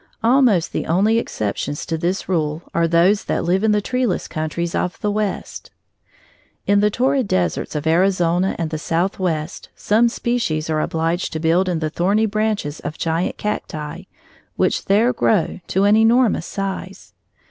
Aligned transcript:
Almost 0.23 0.71
the 0.73 0.87
only 0.87 1.19
exceptions 1.19 1.85
to 1.85 1.95
this 1.95 2.27
rule 2.27 2.63
are 2.73 2.87
those 2.87 3.25
that 3.25 3.43
live 3.43 3.63
in 3.63 3.71
the 3.71 3.81
treeless 3.83 4.27
countries 4.27 4.73
of 4.73 4.99
the 5.01 5.11
West. 5.11 5.69
In 6.65 6.79
the 6.79 6.89
torrid 6.89 7.27
deserts 7.27 7.75
of 7.75 7.85
Arizona 7.85 8.55
and 8.57 8.71
the 8.71 8.79
Southwest, 8.79 9.69
some 9.75 10.09
species 10.09 10.71
are 10.71 10.81
obliged 10.81 11.31
to 11.33 11.39
build 11.39 11.69
in 11.69 11.77
the 11.77 11.91
thorny 11.91 12.25
branches 12.25 12.79
of 12.79 12.97
giant 12.97 13.37
cacti, 13.37 14.05
which 14.55 14.85
there 14.85 15.13
grow 15.13 15.59
to 15.67 15.83
an 15.83 15.95
enormous 15.95 16.47
size. 16.47 17.13